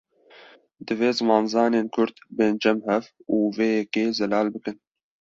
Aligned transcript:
Divê 0.85 1.09
zimanzanên 1.17 1.87
kurd, 1.95 2.15
bên 2.37 2.53
cem 2.61 2.77
hev 2.87 3.03
û 3.33 3.35
vê 3.55 3.67
yekê 3.79 4.05
zelal 4.19 4.47
bikin 4.53 4.77